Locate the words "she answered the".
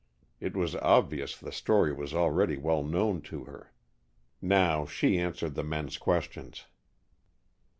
4.87-5.63